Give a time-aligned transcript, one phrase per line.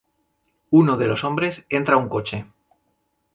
[0.71, 2.47] Uno de los hombres entra a un coche.